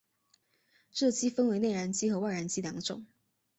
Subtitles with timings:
[0.95, 3.05] 热机分为内燃机和外燃机两种。